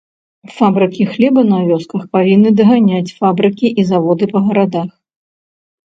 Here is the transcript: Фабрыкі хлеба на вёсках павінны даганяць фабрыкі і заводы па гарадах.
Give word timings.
Фабрыкі 0.53 1.05
хлеба 1.11 1.41
на 1.51 1.59
вёсках 1.67 2.09
павінны 2.19 2.55
даганяць 2.63 3.05
фабрыкі 3.21 3.67
і 3.79 3.89
заводы 3.95 4.25
па 4.37 4.47
гарадах. 4.51 4.89